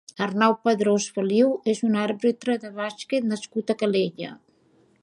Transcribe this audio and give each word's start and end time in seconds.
Arnau 0.25 0.53
Padrós 0.67 1.05
Feliu 1.17 1.51
és 1.75 1.83
un 1.89 1.99
àrbitre 2.07 2.57
de 2.65 2.73
bàsquet 2.81 3.33
nascut 3.35 3.75
a 3.75 3.79
Calella. 3.85 4.35